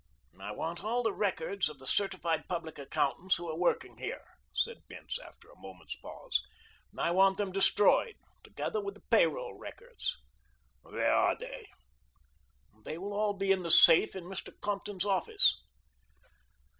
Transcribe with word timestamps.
"I 0.41 0.51
want 0.51 0.83
all 0.83 1.03
the 1.03 1.13
records 1.13 1.69
of 1.69 1.77
the 1.77 1.85
certified 1.85 2.47
public 2.49 2.79
accountants 2.79 3.35
who 3.35 3.47
are 3.47 3.55
working 3.55 3.97
here," 3.99 4.23
said 4.51 4.87
Bince 4.87 5.19
after 5.19 5.51
a 5.51 5.59
moment's 5.59 5.95
pause. 5.95 6.41
"I 6.97 7.11
want 7.11 7.37
them 7.37 7.51
destroyed, 7.51 8.15
together 8.43 8.81
with 8.81 8.95
the 8.95 9.03
pay 9.11 9.27
roll 9.27 9.53
records." 9.53 10.17
"Where 10.81 11.13
are 11.13 11.37
they?" 11.37 11.67
"They 12.83 12.97
will 12.97 13.13
all 13.13 13.33
be 13.35 13.51
in 13.51 13.61
the 13.61 13.69
safe 13.69 14.15
in 14.15 14.23
Mr. 14.23 14.59
Compton's 14.59 15.05
office." 15.05 15.61